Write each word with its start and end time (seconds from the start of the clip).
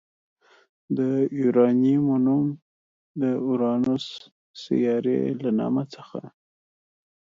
د 0.97 0.99
یوارنیمو 1.39 2.15
نوم 2.25 2.45
د 3.21 3.23
اورانوس 3.45 4.05
سیارې 4.61 5.19
له 5.41 5.49
نامه 5.59 5.83
څخه 5.93 6.19